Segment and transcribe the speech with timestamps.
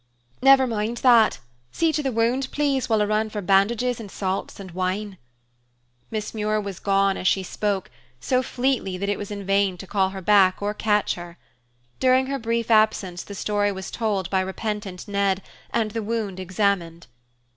[0.41, 1.37] "Never mind that.
[1.71, 5.19] See to the wound, please, while I ran for bandages, and salts, and wine."
[6.09, 9.85] Miss Muir was gone as she spoke, so fleetly that it was in vain to
[9.85, 11.37] call her back or catch her.
[11.99, 17.05] During her brief absence, the story was told by repentant Ned and the wound examined.